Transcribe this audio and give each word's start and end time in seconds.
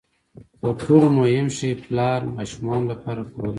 تر 0.59 0.69
ټولو 0.81 1.07
مهم 1.19 1.47
شی 1.57 1.69
پلار 1.83 2.19
ماشومانو 2.35 2.89
لپاره 2.91 3.21
کولای 3.31 3.47
شي. 3.49 3.49